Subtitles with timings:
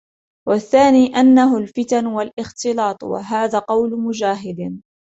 [0.47, 4.81] وَالثَّانِي أَنَّهُ الْفِتَنُ وَالِاخْتِلَاطُ، وَهَذَا قَوْلُ مُجَاهِدٍ